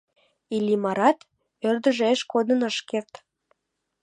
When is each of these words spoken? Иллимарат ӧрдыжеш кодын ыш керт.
Иллимарат 0.55 1.19
ӧрдыжеш 1.69 2.19
кодын 2.31 2.61
ыш 2.69 2.77
керт. 2.89 3.13